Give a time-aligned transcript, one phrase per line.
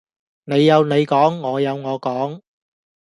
[0.45, 2.41] 你有你講，我有我講